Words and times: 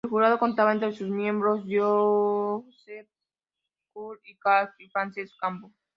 El 0.03 0.09
jurado 0.09 0.39
contaba 0.39 0.71
entre 0.71 0.93
sus 0.93 1.09
miembros 1.09 1.59
a 1.59 1.61
Josep 1.63 3.07
Puig 3.93 4.19
i 4.25 4.35
Cadafalch 4.39 4.73
y 4.79 4.89
Francesc 4.89 5.35
Cambó. 5.39 5.71